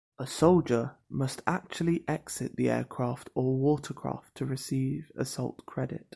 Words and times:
A 0.17 0.25
soldier 0.25 0.95
must 1.11 1.43
actually 1.45 2.03
exit 2.07 2.55
the 2.55 2.71
aircraft 2.71 3.29
or 3.35 3.55
watercraft 3.59 4.33
to 4.33 4.47
receive 4.47 5.11
assault 5.15 5.63
credit. 5.67 6.07